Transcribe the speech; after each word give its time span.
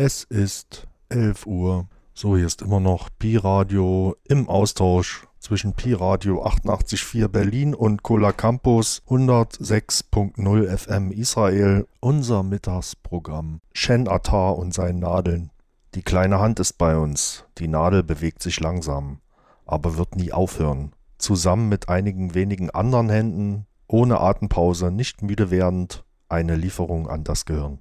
Es 0.00 0.22
ist 0.22 0.86
11 1.08 1.44
Uhr. 1.46 1.88
So, 2.14 2.36
hier 2.36 2.46
ist 2.46 2.62
immer 2.62 2.78
noch 2.78 3.08
Pi-Radio 3.18 4.14
im 4.28 4.48
Austausch 4.48 5.26
zwischen 5.40 5.72
Pi-Radio 5.72 6.46
88.4 6.46 7.26
Berlin 7.26 7.74
und 7.74 8.04
Cola 8.04 8.30
Campus 8.30 9.02
106.0 9.08 10.76
FM 10.78 11.10
Israel. 11.10 11.88
Unser 11.98 12.44
Mittagsprogramm. 12.44 13.60
Shen 13.74 14.06
Attar 14.06 14.56
und 14.56 14.72
seinen 14.72 15.00
Nadeln. 15.00 15.50
Die 15.96 16.02
kleine 16.02 16.38
Hand 16.38 16.60
ist 16.60 16.78
bei 16.78 16.96
uns. 16.96 17.44
Die 17.58 17.66
Nadel 17.66 18.04
bewegt 18.04 18.40
sich 18.40 18.60
langsam, 18.60 19.18
aber 19.66 19.96
wird 19.96 20.14
nie 20.14 20.30
aufhören. 20.32 20.92
Zusammen 21.18 21.68
mit 21.68 21.88
einigen 21.88 22.36
wenigen 22.36 22.70
anderen 22.70 23.10
Händen, 23.10 23.66
ohne 23.88 24.20
Atempause, 24.20 24.92
nicht 24.92 25.22
müde 25.22 25.50
werdend, 25.50 26.04
eine 26.28 26.54
Lieferung 26.54 27.08
an 27.08 27.24
das 27.24 27.46
Gehirn. 27.46 27.80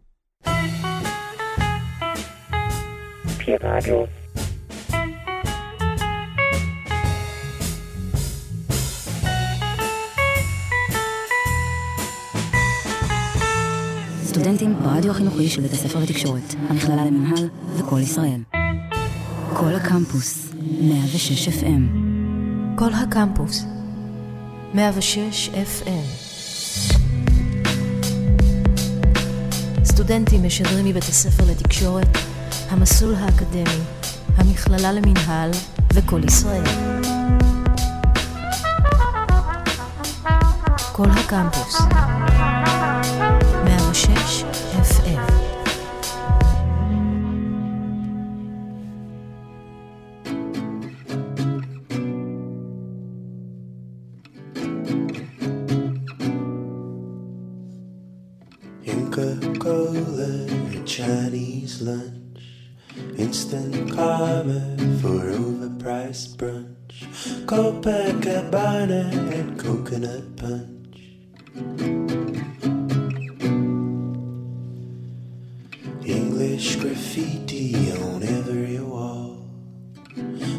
Pi-Radio. 3.48 4.08
סטודנטים 14.24 14.76
ברדיו 14.84 15.12
החינוכי 15.12 15.50
של 15.50 15.62
בית 15.62 15.72
הספר 15.72 16.00
לתקשורת, 16.00 16.56
המכללה 16.70 17.06
למינהל 17.06 17.50
וכל 17.78 18.00
ישראל. 18.00 18.42
כל 19.54 19.76
הקמפוס, 19.76 20.54
106 20.82 21.48
FM. 21.48 21.98
כל 22.76 22.94
הקמפוס, 22.94 23.66
106 24.74 25.50
FM. 25.50 26.28
סטודנטים 29.84 30.44
משדרים 30.44 30.86
מבית 30.86 31.04
הספר 31.04 31.44
לתקשורת, 31.52 32.08
המסלול 32.70 33.16
האקדמי, 33.16 33.84
המכללה 34.38 34.92
למינהל 34.92 35.52
וכל 35.94 36.22
ישראל. 36.24 36.64
כל 40.92 41.08
הקמפוס, 41.10 41.82
106 43.64 44.44
FM. 44.74 45.34
Inca 58.86 59.30
Cola, 59.64 60.32
Chinese 60.86 61.82
lunch, 61.82 62.27
instant 63.18 63.92
karma 63.92 64.62
for 65.02 65.32
overpriced 65.40 66.36
brunch, 66.38 66.98
Copacabana 67.46 69.12
and 69.34 69.60
coconut 69.60 70.36
punch. 70.38 70.78
English 76.06 76.76
graffiti 76.76 77.92
on 77.94 78.22
every 78.24 78.80
wall. 78.80 79.50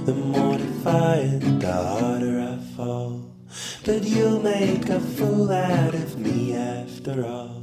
The 0.05 0.14
more 0.14 0.59
defiant, 0.59 1.61
the 1.61 1.73
harder 1.73 2.41
I 2.41 2.59
fall. 2.77 3.36
But 3.84 4.03
you'll 4.05 4.42
make 4.42 4.89
a 4.89 5.01
fool 5.01 5.53
out 5.53 5.95
of 5.95 6.19
me 6.19 6.55
after 6.56 7.25
all. 7.25 7.59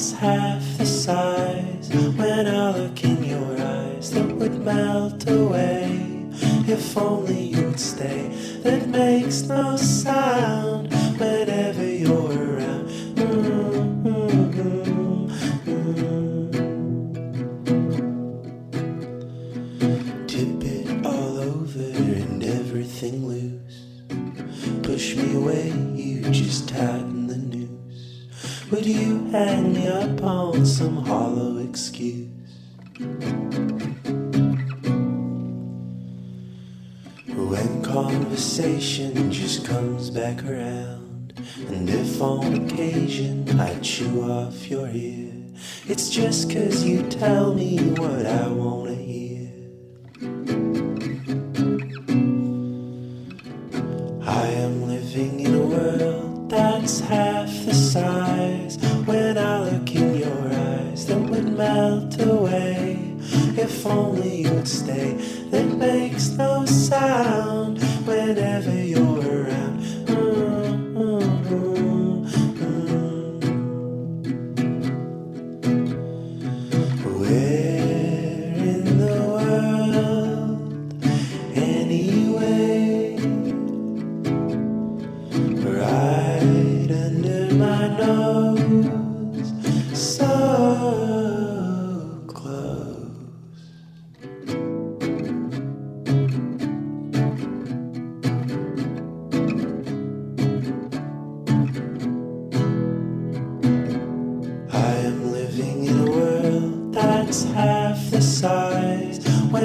That's 0.00 0.12
half 0.12 0.78
the 0.78 0.86
size. 0.86 1.90
When 2.16 2.46
I 2.46 2.70
look 2.70 3.04
in 3.04 3.22
your 3.22 3.60
eyes, 3.60 4.10
that 4.12 4.34
would 4.34 4.64
melt 4.64 5.28
away. 5.28 6.06
If 6.66 6.96
only 6.96 7.38
you'd 7.38 7.78
stay, 7.78 8.28
that 8.62 8.88
makes 8.88 9.42
no 9.42 9.76
sound 9.76 10.90
whenever 11.18 11.84
you're 11.84 12.32
around. 12.32 12.88
Mm-hmm. 13.14 14.16
Tip 20.26 20.64
it 20.64 21.04
all 21.04 21.38
over 21.40 21.90
and 22.22 22.42
everything 22.42 23.26
loose. 23.26 24.00
Push 24.82 25.16
me 25.16 25.34
away, 25.34 25.68
you 25.94 26.22
just 26.30 26.72
noose. 26.72 26.99
Would 28.80 28.88
you 28.88 29.26
hang 29.26 29.74
me 29.74 29.88
up 29.88 30.22
on 30.22 30.64
some 30.64 31.04
hollow 31.04 31.58
excuse? 31.58 32.30
When 37.28 37.82
conversation 37.82 39.30
just 39.30 39.66
comes 39.66 40.08
back 40.08 40.42
around, 40.44 41.34
and 41.68 41.90
if 41.90 42.22
on 42.22 42.54
occasion 42.54 43.60
I 43.60 43.78
chew 43.80 44.22
off 44.22 44.66
your 44.70 44.88
ear, 44.88 45.30
it's 45.86 46.08
just 46.08 46.50
cause 46.50 46.82
you 46.82 47.02
tell 47.02 47.52
me 47.52 47.76
what 47.76 48.24
I 48.24 48.48
wanna 48.48 48.94
hear. 48.94 49.19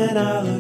When 0.06 0.18
I 0.18 0.55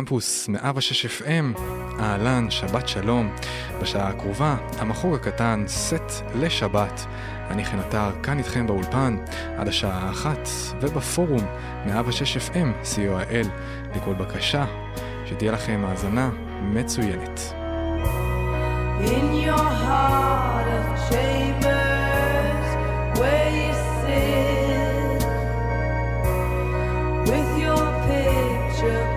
קמפוס 0.00 0.48
106 0.48 1.06
FM, 1.06 1.60
אהלן, 2.00 2.50
שבת 2.50 2.88
שלום. 2.88 3.36
בשעה 3.82 4.08
הקרובה, 4.08 4.56
המחוג 4.78 5.14
הקטן, 5.14 5.64
סט 5.66 6.22
לשבת. 6.34 7.06
אני 7.50 7.64
חן 7.64 7.78
עטר, 7.78 8.10
כאן 8.22 8.38
איתכם 8.38 8.66
באולפן, 8.66 9.16
עד 9.58 9.68
השעה 9.68 10.08
האחת, 10.08 10.48
ובפורום 10.80 11.46
106 11.86 12.36
FM, 12.36 12.84
co.il. 12.84 13.46
לכל 13.96 14.14
בקשה, 14.14 14.64
שתהיה 15.26 15.52
לכם 15.52 15.84
האזנה 15.88 16.30
מצוינת. 16.62 17.40
In 19.00 19.26
your 19.46 19.68
heart 19.84 20.68
of 20.78 20.86
chambers, 21.08 22.68
where 23.18 23.50
you 23.58 23.72
sit 24.00 25.22
with 27.28 27.50
your 27.64 27.86
picture. 28.08 29.09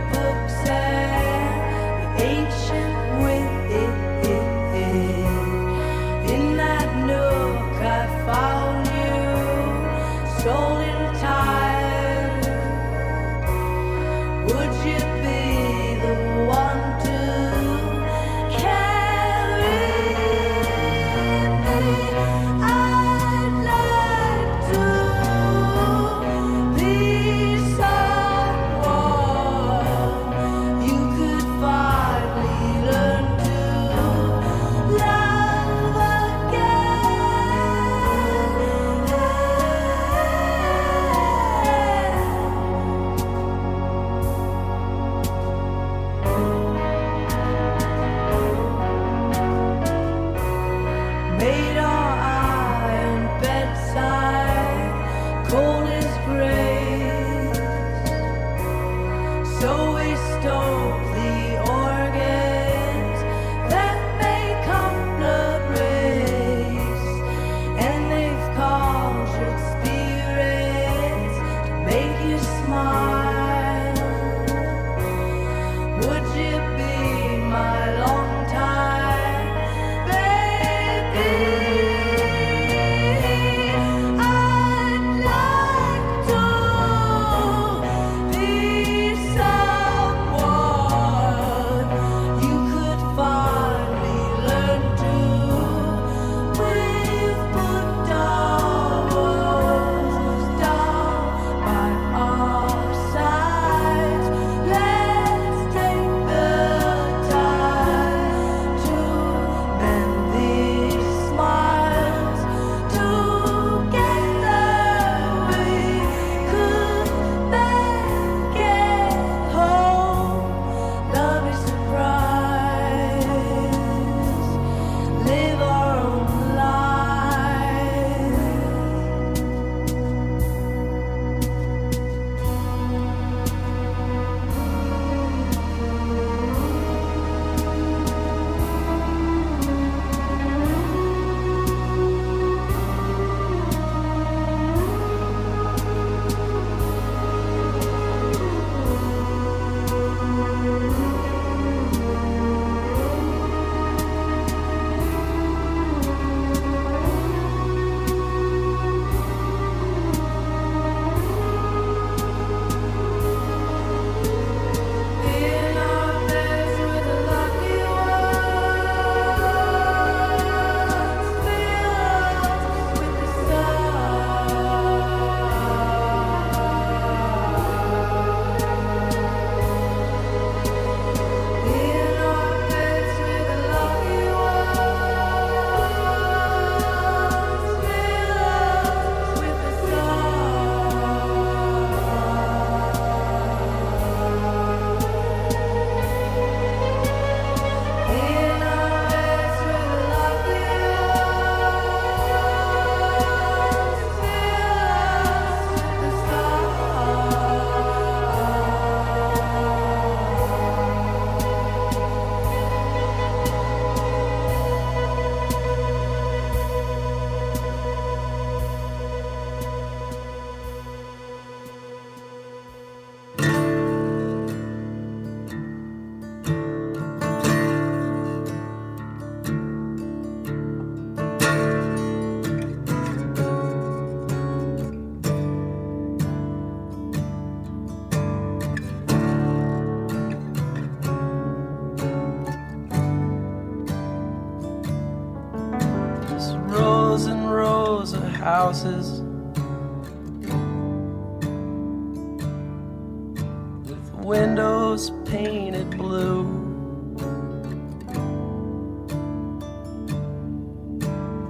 Windows 254.63 255.12
painted 255.25 255.89
blue. 255.98 256.43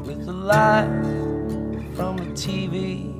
With 0.03 0.25
the 0.25 0.33
light 0.33 0.87
from 1.95 2.17
the 2.17 2.25
TV 2.33 3.13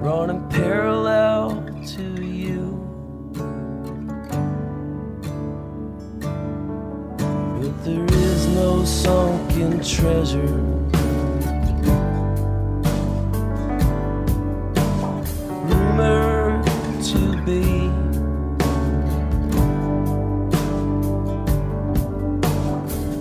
running 0.00 0.48
parallel 0.48 1.64
to 1.94 2.24
you. 2.24 2.62
But 7.60 7.84
there 7.84 8.04
is 8.04 8.46
no 8.48 8.84
sunken 8.84 9.80
treasure. 9.84 10.75
Be. 17.46 17.62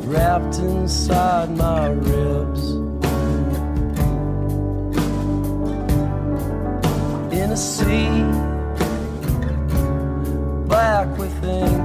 Wrapped 0.08 0.58
inside 0.58 1.56
my 1.56 1.90
ribs. 1.90 2.72
In 7.32 7.52
a 7.52 7.58
sea 7.58 8.24
black 10.68 11.08
with 11.20 11.44
ink. 11.44 11.85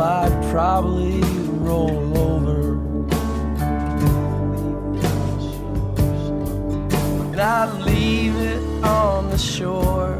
I'd 0.00 0.50
probably 0.50 1.20
roll 1.58 2.18
over. 2.18 2.72
And 7.24 7.40
I'd 7.40 7.72
leave 7.82 8.36
it 8.36 8.62
on 8.84 9.30
the 9.30 9.38
shore. 9.38 10.14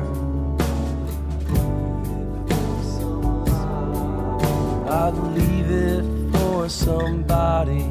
I'd 4.90 5.16
leave 5.36 5.70
it 5.70 6.04
for 6.32 6.68
somebody. 6.68 7.84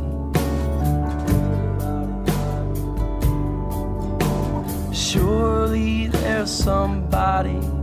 Surely 4.94 6.08
there's 6.08 6.52
somebody 6.52 7.77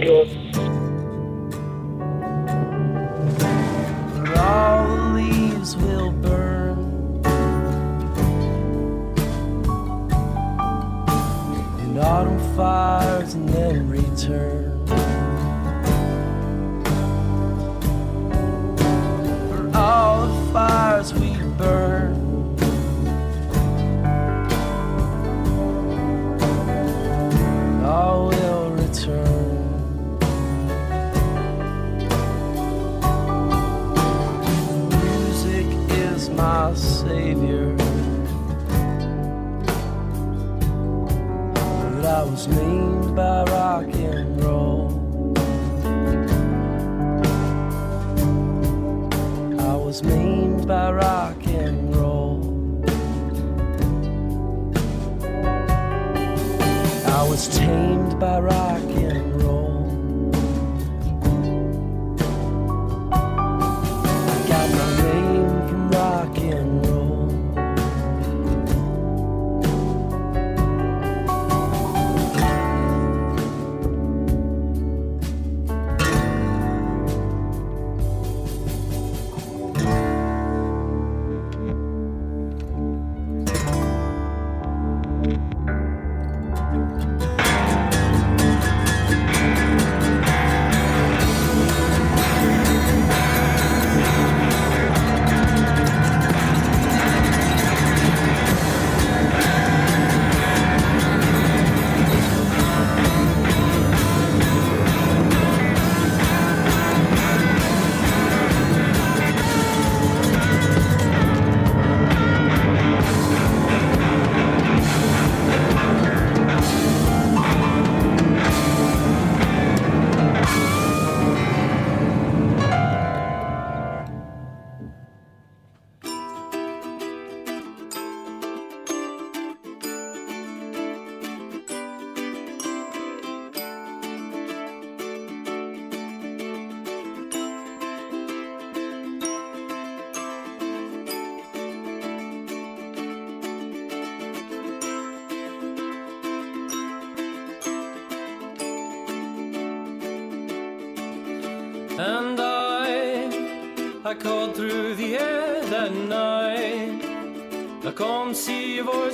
Pi 0.00 0.41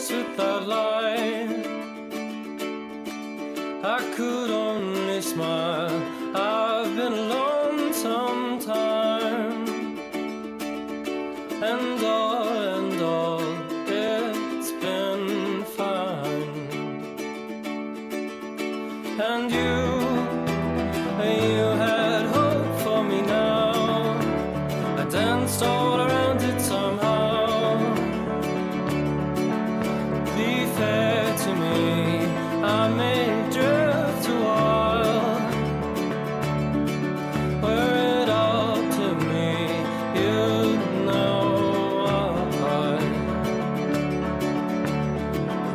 see 0.08 0.14
your 0.38 0.87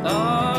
I, 0.05 0.52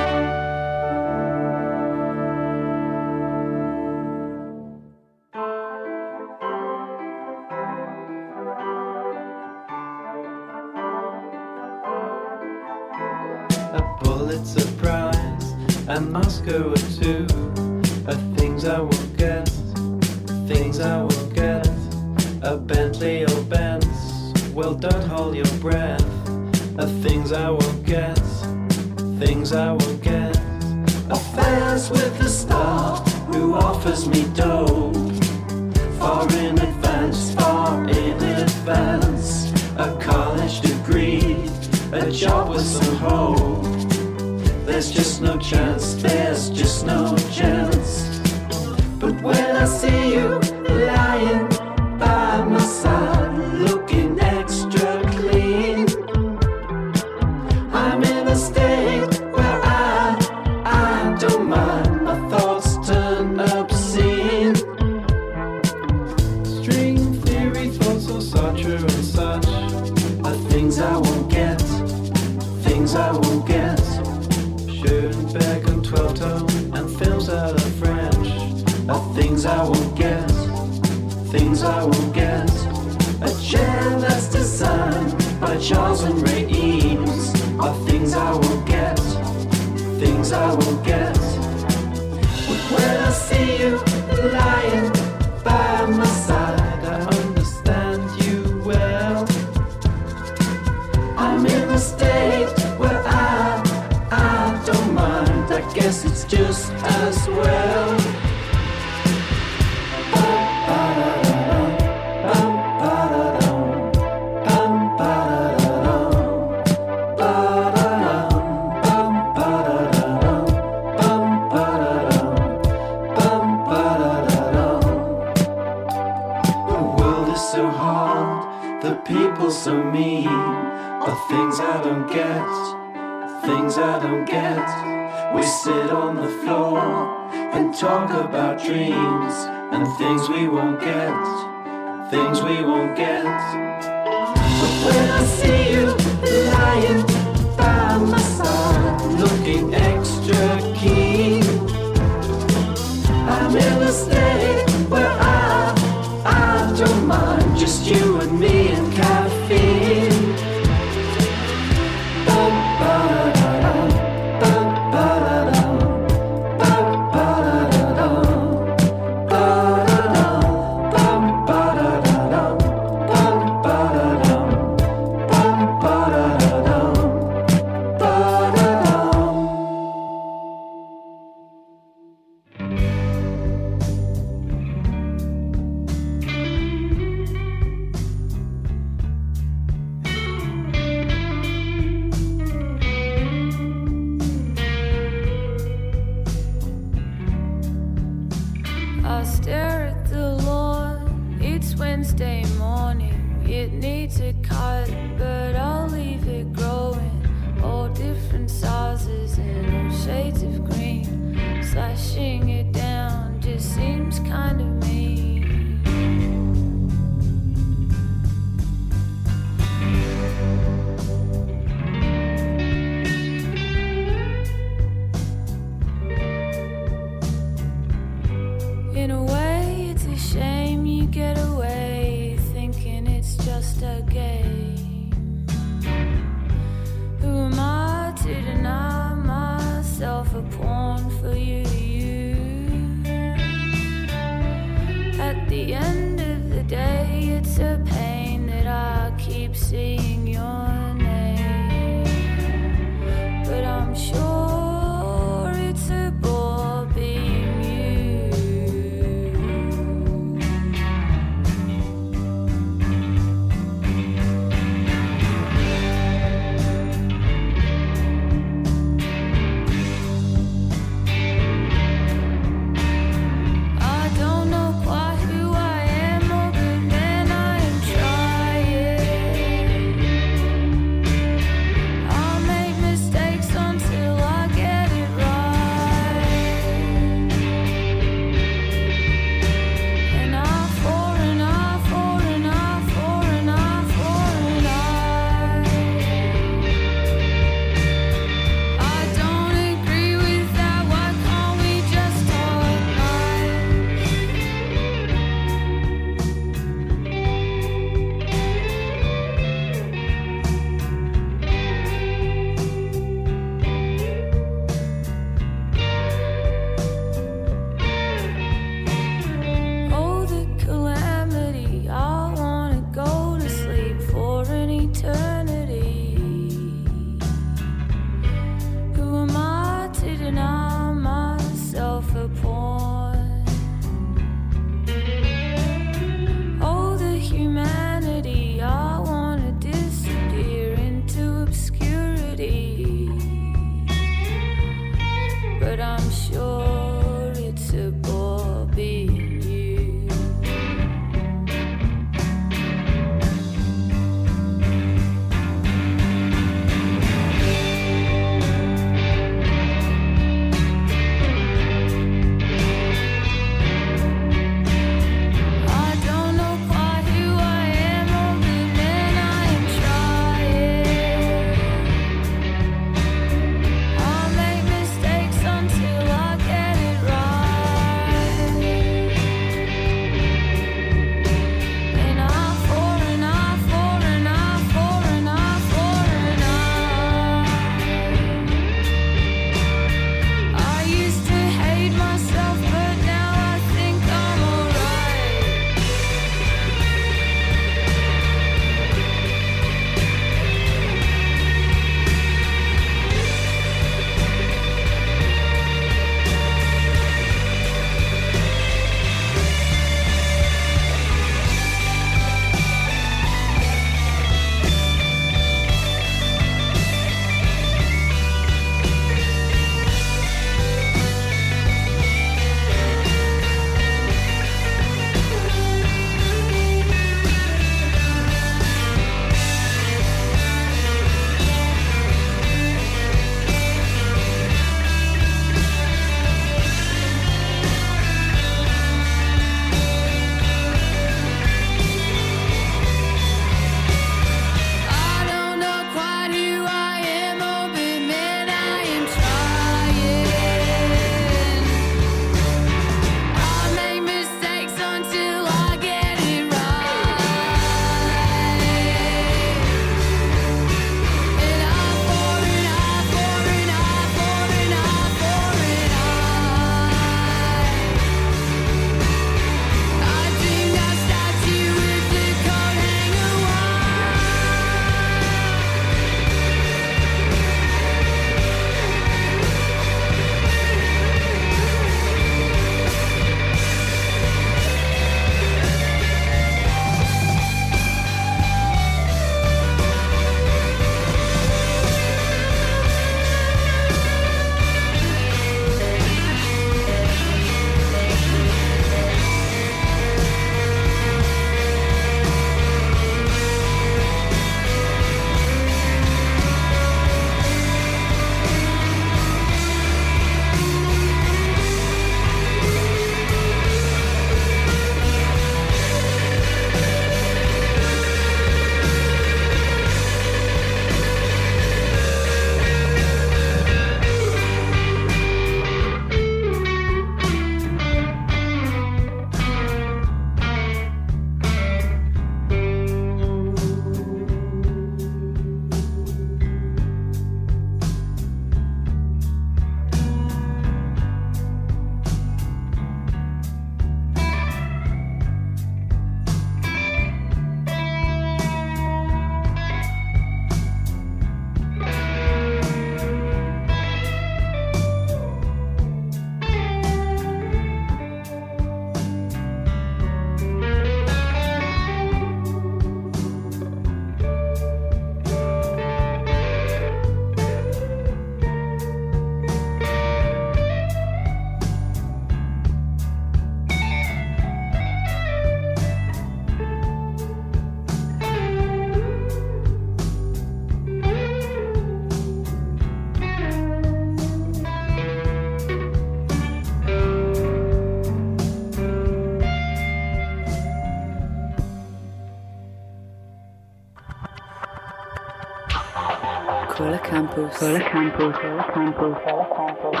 כל 597.64 597.76
הקמפוס. 597.76 598.36
כל 598.36 598.60
הקמפוס. 598.60 599.16
כל 599.24 599.40
הקמפוס. 599.40 600.00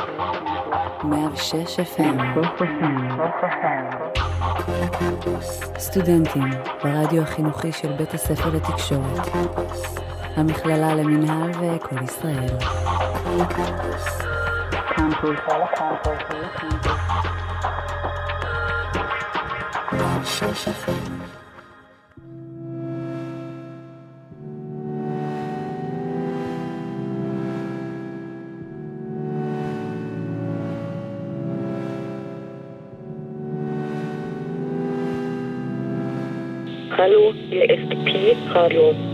106 1.04 1.80
FM. 1.80 2.18
סטודנטים 5.78 6.50
ברדיו 6.84 7.22
החינוכי 7.22 7.72
של 7.72 7.92
בית 7.92 8.14
הספר 8.14 8.50
לתקשורת. 8.50 9.28
המכללה 10.36 10.94
למינהל 10.94 11.50
וכל 11.50 12.02
ישראל. 12.04 12.58
קמפוס. 13.48 14.18
הקמפוס. 14.72 15.38
Hallo, 19.90 21.43
Pi 38.54 39.13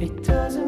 It 0.00 0.22
doesn't 0.22 0.67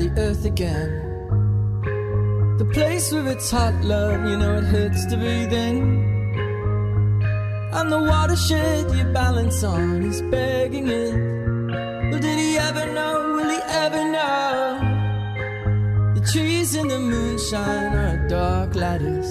the 0.00 0.10
earth 0.18 0.46
again. 0.46 0.90
The 2.56 2.64
place 2.72 3.12
where 3.12 3.28
it's 3.28 3.50
hot, 3.50 3.74
love, 3.84 4.24
you 4.24 4.36
know 4.38 4.56
it 4.56 4.64
hurts 4.64 5.04
to 5.06 5.16
breathe 5.16 5.52
in. 5.52 5.76
And 7.72 7.92
the 7.92 7.98
watershed 7.98 8.90
you 8.96 9.04
balance 9.12 9.62
on 9.62 10.02
is 10.02 10.22
begging 10.22 10.88
it. 10.88 11.14
Well, 12.10 12.18
did 12.18 12.38
he 12.38 12.56
ever 12.56 12.86
know? 12.94 13.34
Will 13.36 13.50
he 13.50 13.60
ever 13.84 14.04
know? 14.16 14.54
The 16.14 16.22
trees 16.32 16.74
in 16.74 16.88
the 16.88 16.98
moonshine 16.98 17.92
are 17.94 18.24
a 18.24 18.28
dark 18.28 18.74
lattice. 18.74 19.30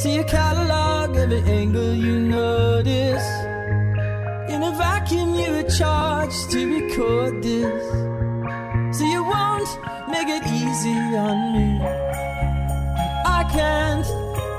See 0.00 0.18
a 0.18 0.24
catalog 0.24 1.16
every 1.16 1.42
angle 1.42 1.92
you 1.92 2.20
notice. 2.20 3.28
In 4.54 4.62
a 4.62 4.72
vacuum, 4.78 5.34
you 5.34 5.50
were 5.56 5.68
charged 5.68 6.50
to 6.52 6.60
record 6.78 7.42
this. 7.42 8.09
Make 10.20 10.42
it 10.42 10.46
easy 10.48 10.98
on 11.16 11.38
me. 11.54 11.80
I 13.24 13.42
can't 13.50 14.06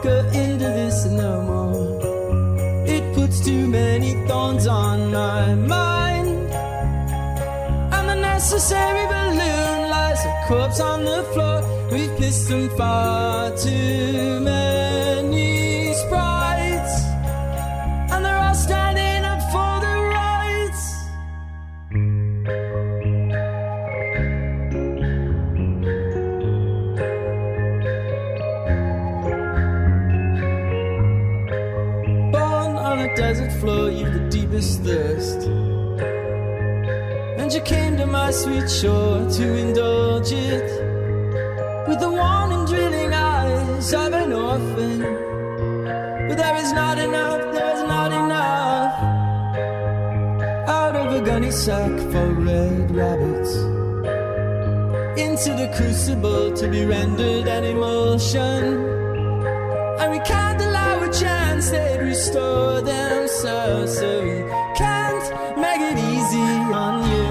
go 0.01 0.17
into 0.33 0.65
this 0.79 1.05
no 1.05 1.39
more. 1.49 2.87
It 2.87 3.13
puts 3.13 3.45
too 3.45 3.67
many 3.67 4.13
thorns 4.27 4.65
on 4.65 5.11
my 5.11 5.53
mind. 5.53 6.49
And 7.95 8.09
the 8.09 8.15
necessary 8.15 9.05
balloon 9.05 9.89
lies 9.91 10.25
a 10.25 10.33
corpse 10.47 10.79
on 10.79 11.05
the 11.05 11.21
floor. 11.31 11.61
We've 11.91 12.17
pissed 12.17 12.49
them 12.49 12.67
far 12.75 13.55
too 13.55 14.39
many 14.39 14.70
thirst. 34.61 35.47
And 37.39 37.51
you 37.51 37.61
came 37.61 37.97
to 37.97 38.05
my 38.05 38.31
sweet 38.31 38.69
shore 38.69 39.27
to 39.37 39.45
indulge 39.57 40.31
it 40.31 40.69
with 41.87 41.99
the 41.99 42.09
warning, 42.09 42.65
drilling 42.65 43.13
eyes 43.13 43.93
of 43.93 44.13
an 44.13 44.31
orphan. 44.31 44.99
But 46.27 46.37
there 46.37 46.55
is 46.57 46.71
not 46.73 46.97
enough, 46.97 47.53
there 47.53 47.75
is 47.75 47.83
not 47.83 48.11
enough 48.11 48.93
out 50.69 50.95
of 50.95 51.13
a 51.13 51.25
gunny 51.25 51.51
sack 51.51 51.91
for 52.11 52.27
red 52.33 52.91
rabbits. 52.91 53.55
Into 55.19 55.51
the 55.61 55.71
crucible 55.75 56.53
to 56.53 56.67
be 56.69 56.85
rendered 56.85 57.47
an 57.47 57.63
emulsion. 57.63 58.63
And 59.99 60.11
we 60.11 60.19
allow 61.61 61.71
they'd 61.71 62.01
restore 62.01 62.81
themselves. 62.81 63.97
So 63.97 64.01
so 64.01 64.23
we 64.23 64.41
can't 64.75 65.57
make 65.57 65.81
it 65.81 65.97
easy 65.97 66.51
on 66.73 67.03
you. 67.09 67.27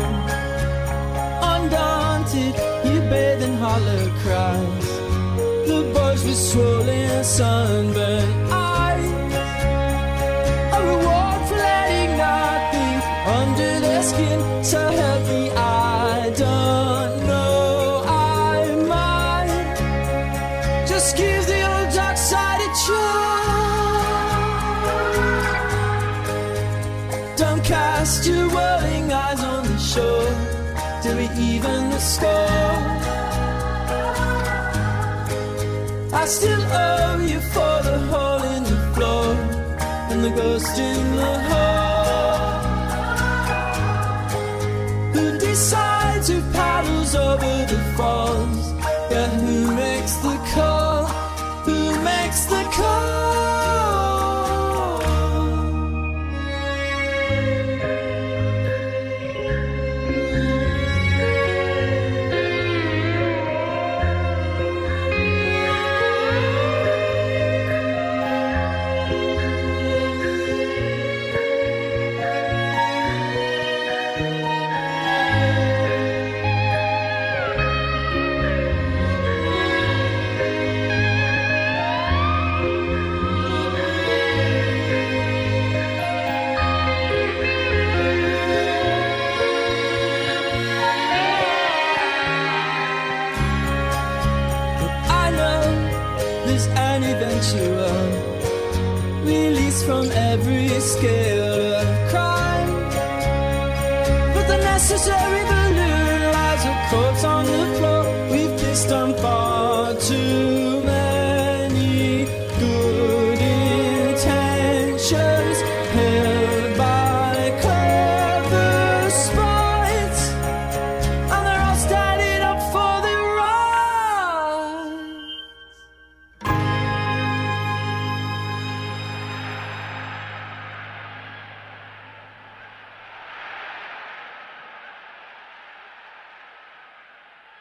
Undaunted, 1.53 2.55
you 2.85 3.01
bathe 3.11 3.43
in 3.43 3.55
hollow 3.55 4.11
cries. 4.22 4.89
The 5.68 5.91
boys 5.95 6.24
with 6.24 6.37
swollen 6.37 7.24
sunburned 7.24 8.39
Cast 28.01 28.26
your 28.26 28.48
whirling 28.48 29.12
eyes 29.12 29.44
on 29.44 29.62
the 29.62 29.78
shore 29.78 30.32
till 31.03 31.16
we 31.18 31.28
even 31.38 31.90
the 31.90 31.98
score. 31.98 32.30
I 36.11 36.24
still 36.24 36.62
owe 36.62 37.18
you 37.20 37.40
for 37.53 37.76
the 37.88 37.98
hole 38.11 38.42
in 38.57 38.62
the 38.64 38.80
floor 38.94 39.34
and 40.11 40.24
the 40.24 40.30
ghost 40.30 40.78
in 40.78 41.14
the 41.14 41.34
hall. 41.51 42.61
Who 45.12 45.38
decides 45.38 46.28
who 46.28 46.40
paddles 46.53 47.14
over 47.14 47.66
the 47.66 47.80
falls? 47.98 48.70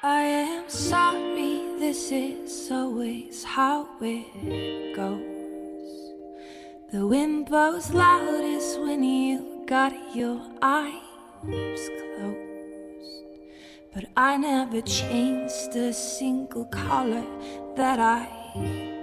I 0.02 0.22
am 0.22 0.70
sorry, 0.70 1.62
this 1.78 2.10
is 2.10 2.72
always 2.72 3.44
how 3.44 3.86
it 4.00 4.96
goes. 4.96 6.14
The 6.94 7.06
wind 7.06 7.48
blows 7.48 7.92
loudest 7.92 8.80
when 8.80 9.04
you 9.04 9.66
got 9.68 9.92
your 10.16 10.40
eyes 10.62 11.02
closed. 12.16 12.38
But 13.94 14.06
I 14.16 14.38
never 14.38 14.80
changed 14.84 15.76
a 15.76 15.92
single 15.92 16.64
color 16.68 17.26
that 17.76 18.00
I 18.00 18.26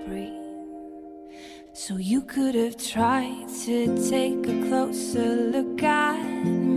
breathe. 0.07 0.33
So 1.75 1.99
you 1.99 2.23
could 2.23 2.55
have 2.55 2.79
tried 2.79 3.49
to 3.67 4.09
take 4.09 4.49
a 4.49 4.67
closer 4.67 5.37
look 5.53 5.83
at 5.83 6.23
me. 6.47 6.76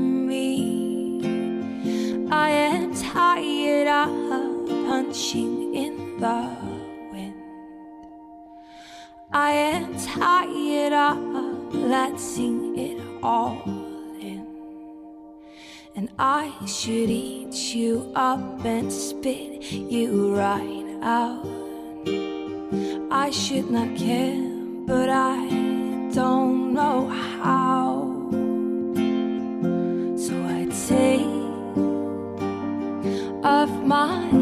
Punching 4.90 5.76
in 5.76 6.20
the 6.20 6.42
wind. 7.12 7.36
I 9.32 9.52
am 9.52 9.96
tired 9.96 10.94
of 10.94 11.76
letting 11.76 12.76
it 12.76 13.00
all 13.22 13.62
in. 14.20 14.48
And 15.96 16.10
I 16.18 16.52
should 16.66 17.12
eat 17.12 17.76
you 17.76 18.12
up 18.16 18.66
and 18.66 18.92
spit 18.92 19.62
you 19.72 20.36
right 20.36 20.90
out. 21.04 21.46
I 23.12 23.30
should 23.30 23.70
not 23.70 23.96
care, 23.96 24.42
but 24.88 25.08
I 25.08 25.38
don't 26.20 26.74
know 26.74 27.10
how. 27.44 28.10
So 30.18 30.34
I 30.58 30.62
take 30.88 31.40
of 33.44 33.70
my 33.86 34.39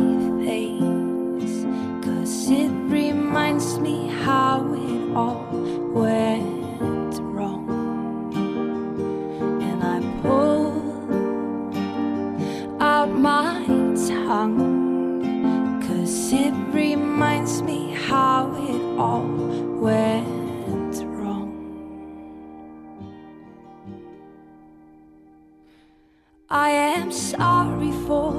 I 26.50 26.70
am 26.70 27.12
sorry 27.12 27.92
for 28.08 28.32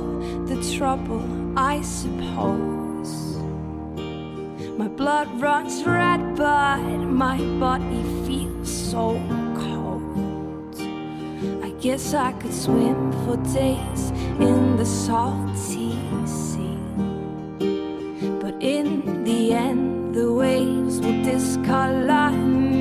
the 0.47 0.57
trouble, 0.79 1.23
I 1.59 1.83
suppose. 1.83 3.37
My 4.79 4.89
blood 4.89 5.29
runs 5.39 5.85
red, 5.85 6.35
but 6.35 6.81
my 6.81 7.37
body 7.61 8.03
feels 8.25 8.71
so 8.71 9.21
cold. 9.61 10.75
I 11.63 11.69
guess 11.83 12.15
I 12.15 12.33
could 12.33 12.55
swim 12.55 13.13
for 13.27 13.37
days 13.53 14.11
in 14.41 14.79
the 14.79 14.87
salty 14.87 15.93
sea. 16.25 16.79
But 18.41 18.55
in 18.63 19.23
the 19.25 19.53
end, 19.53 20.15
the 20.15 20.33
waves 20.33 20.99
will 21.01 21.23
discolor 21.23 22.31
me. 22.31 22.78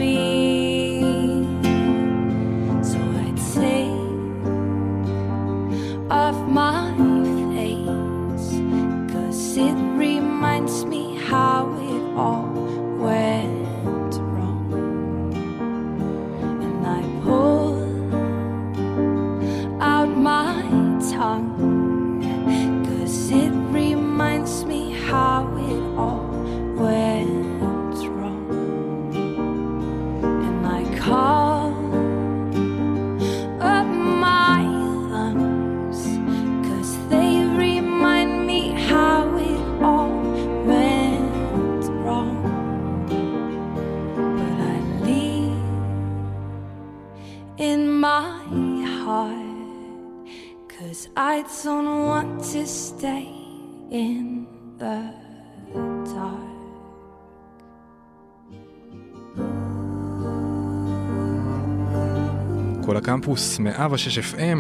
כל 63.27 63.31
הקמפוס 63.33 63.59
106 63.59 64.19
FM. 64.19 64.57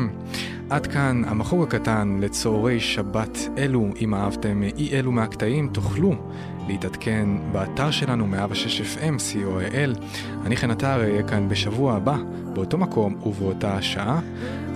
עד 0.69 0.87
כאן 0.87 1.21
המחוג 1.27 1.63
הקטן 1.63 2.17
לצהרי 2.21 2.79
שבת 2.79 3.37
אלו. 3.57 3.87
אם 4.01 4.13
אהבתם 4.13 4.63
אי 4.63 4.89
אלו 4.93 5.11
מהקטעים, 5.11 5.69
תוכלו 5.73 6.15
להתעדכן 6.67 7.29
באתר 7.51 7.91
שלנו 7.91 8.27
106 8.27 8.81
FM, 8.81 9.17
co.il. 9.17 9.99
אני 10.45 10.57
חן 10.57 10.71
עטר 10.71 11.01
אהיה 11.01 11.23
כאן 11.23 11.49
בשבוע 11.49 11.95
הבא, 11.95 12.15
באותו 12.53 12.77
מקום 12.77 13.15
ובאותה 13.25 13.81
שעה. 13.81 14.19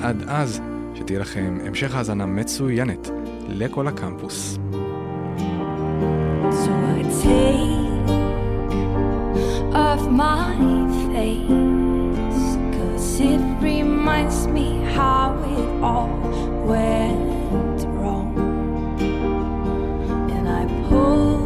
עד 0.01 0.23
אז, 0.27 0.61
שתהיה 0.95 1.19
לכם 1.19 1.57
המשך 1.65 1.95
האזנה 1.95 2.25
מצוינת 2.25 3.09
לכל 3.49 3.87
הקמפוס. 3.87 4.57
So 6.51 6.71
I 6.97 7.03
take 7.23 8.09
off 9.73 10.03
my 10.21 10.51
face, 11.07 11.80
it 13.21 13.41
reminds 13.61 14.47
me 14.47 14.81
how 14.95 15.37
it 15.43 15.83
all 15.83 16.09
went 16.65 17.85
wrong. 17.95 18.33
And 20.31 20.49
I 20.49 20.65
pull 20.89 21.37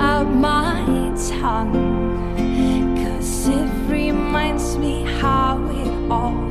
out 0.00 0.28
my 0.28 1.12
tongue, 1.40 1.74
cause 3.02 3.48
it 3.48 3.68
reminds 3.90 4.76
me 4.76 5.02
how 5.20 5.58
it 5.82 6.10
all 6.10 6.43